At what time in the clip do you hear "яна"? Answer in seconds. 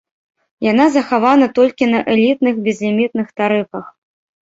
0.71-0.87